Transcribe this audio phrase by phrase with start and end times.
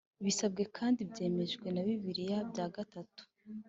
[0.25, 3.23] bisabwe kandi byemejwe na bibiri bya gatatu